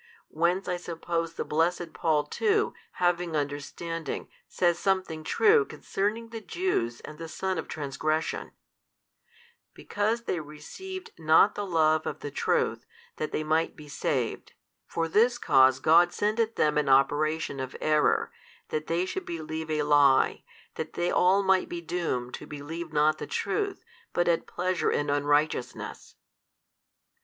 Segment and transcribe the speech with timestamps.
[0.31, 7.01] Whence I suppose the blessed Paul too, having understanding, says something true concerning the Jews
[7.01, 8.51] and the son of transgression,
[9.75, 12.83] Because they received not the love of the truth,
[13.17, 14.53] that they might he saved,
[14.87, 18.31] for this cause God sendeth 3 them an operation of error,
[18.69, 20.43] that they should believe a lie,
[20.77, 23.83] that they all might be doomed who believed not the truth,
[24.13, 26.15] but had pleasure in unrighteousness.